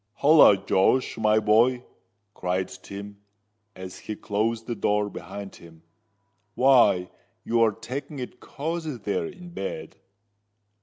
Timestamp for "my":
1.19-1.37